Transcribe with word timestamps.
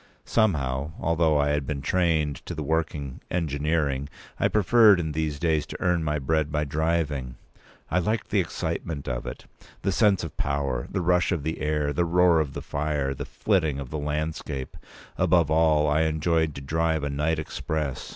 Somehow, 0.25 0.93
although 0.99 1.37
I 1.37 1.49
had 1.49 1.67
been 1.67 1.83
trained 1.83 2.37
to 2.47 2.55
the 2.55 2.63
working 2.63 3.21
engineering, 3.29 4.09
I 4.39 4.47
preferred 4.47 4.99
in 4.99 5.11
these 5.11 5.37
days 5.37 5.67
to 5.67 5.77
earn 5.79 6.03
my 6.03 6.17
bread 6.17 6.51
by 6.51 6.63
driving. 6.63 7.35
I 7.91 7.99
liked 7.99 8.31
the 8.31 8.39
excitement 8.39 9.07
of 9.07 9.27
it, 9.27 9.45
the 9.83 9.91
sense 9.91 10.23
of 10.23 10.35
power, 10.37 10.87
the 10.89 11.01
rush 11.01 11.31
of 11.31 11.43
the 11.43 11.61
air, 11.61 11.93
the 11.93 12.03
roar 12.03 12.39
of 12.39 12.53
the 12.53 12.63
fire, 12.63 13.13
the 13.13 13.25
flitting 13.25 13.79
of 13.79 13.91
the 13.91 13.99
landscape. 13.99 14.75
Above 15.19 15.51
all, 15.51 15.87
I 15.87 16.01
enjoyed 16.01 16.55
to 16.55 16.61
drive 16.61 17.03
a 17.03 17.09
night 17.11 17.37
express. 17.37 18.09